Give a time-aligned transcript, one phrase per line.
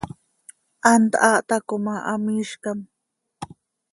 [0.87, 2.79] Hant haa taco ma, hamiizcam.